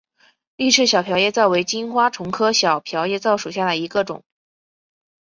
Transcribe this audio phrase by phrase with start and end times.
[0.55, 4.23] 丽翅小瓢叶蚤为金花虫科小瓢叶蚤属下的一个种。